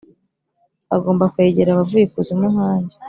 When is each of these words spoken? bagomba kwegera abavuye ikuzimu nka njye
bagomba 0.89 1.31
kwegera 1.33 1.69
abavuye 1.71 2.03
ikuzimu 2.05 2.45
nka 2.53 2.71
njye 2.81 2.97